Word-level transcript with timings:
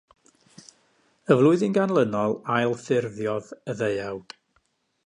Y 1.31 1.37
flwyddyn 1.41 1.75
ganlynol, 1.77 2.35
ail-ffurfiodd 2.55 3.55
y 3.75 3.79
ddeuawd. 3.85 4.37